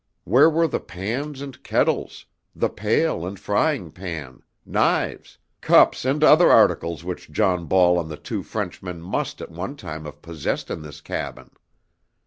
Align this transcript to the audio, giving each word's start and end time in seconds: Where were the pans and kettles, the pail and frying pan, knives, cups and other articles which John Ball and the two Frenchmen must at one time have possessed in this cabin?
Where 0.23 0.49
were 0.49 0.67
the 0.67 0.79
pans 0.79 1.41
and 1.41 1.61
kettles, 1.61 2.25
the 2.55 2.69
pail 2.69 3.23
and 3.23 3.39
frying 3.39 3.91
pan, 3.91 4.41
knives, 4.65 5.37
cups 5.61 6.05
and 6.05 6.23
other 6.23 6.49
articles 6.49 7.03
which 7.03 7.29
John 7.29 7.67
Ball 7.67 7.99
and 8.01 8.09
the 8.09 8.17
two 8.17 8.41
Frenchmen 8.41 8.99
must 9.03 9.41
at 9.41 9.51
one 9.51 9.75
time 9.75 10.05
have 10.05 10.23
possessed 10.23 10.71
in 10.71 10.81
this 10.81 11.01
cabin? 11.01 11.51